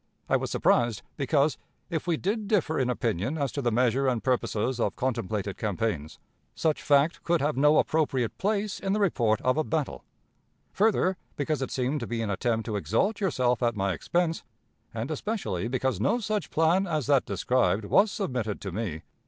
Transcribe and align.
I 0.27 0.35
was 0.35 0.49
surprised, 0.49 1.03
because, 1.15 1.59
if 1.91 2.07
we 2.07 2.17
did 2.17 2.47
differ 2.47 2.79
in 2.79 2.89
opinion 2.89 3.37
as 3.37 3.51
to 3.51 3.61
the 3.61 3.71
measure 3.71 4.07
and 4.07 4.23
purposes 4.23 4.79
of 4.79 4.95
contemplated 4.95 5.57
campaigns, 5.57 6.17
such 6.55 6.81
fact 6.81 7.21
could 7.23 7.39
have 7.39 7.55
no 7.55 7.77
appropriate 7.77 8.35
place 8.39 8.79
in 8.79 8.93
the 8.93 8.99
report 8.99 9.39
of 9.41 9.57
a 9.57 9.63
battle; 9.63 10.03
further, 10.73 11.17
because 11.35 11.61
it 11.61 11.69
seemed 11.69 11.99
to 11.99 12.07
be 12.07 12.23
an 12.23 12.31
attempt 12.31 12.65
to 12.65 12.77
exalt 12.77 13.21
yourself 13.21 13.61
at 13.61 13.75
my 13.75 13.93
expense; 13.93 14.43
and, 14.91 15.11
especially, 15.11 15.67
because 15.67 16.01
no 16.01 16.17
such 16.19 16.49
plan 16.49 16.87
as 16.87 17.05
that 17.05 17.25
described 17.25 17.85
was 17.85 18.11
submitted 18.11 18.59
to 18.61 18.71
me. 18.71 19.03